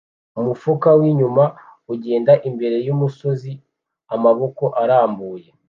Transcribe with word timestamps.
Umufuka 0.39 0.87
winyuma 0.99 1.43
agenda 1.93 2.33
imbere 2.49 2.77
yumusozi 2.85 3.51
amaboko 4.15 4.63
arambuye 4.81 5.47